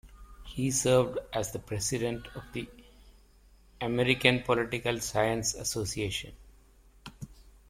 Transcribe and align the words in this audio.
He 0.45 0.71
served 0.71 1.19
as 1.31 1.51
the 1.51 1.59
President 1.59 2.25
of 2.33 2.41
the 2.53 2.67
American 3.79 4.41
Political 4.41 4.99
Science 4.99 5.53
Association. 5.53 6.33